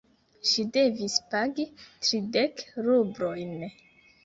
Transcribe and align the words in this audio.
Ŝi 0.51 0.63
devis 0.77 1.17
pagi 1.35 1.67
tridek 1.83 2.65
rublojn. 2.89 3.57